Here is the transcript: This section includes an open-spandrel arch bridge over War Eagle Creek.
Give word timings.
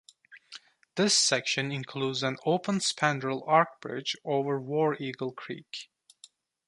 This 0.95 1.15
section 1.15 1.71
includes 1.71 2.23
an 2.23 2.37
open-spandrel 2.43 3.43
arch 3.47 3.67
bridge 3.81 4.15
over 4.25 4.59
War 4.59 4.97
Eagle 4.99 5.31
Creek. 5.31 5.91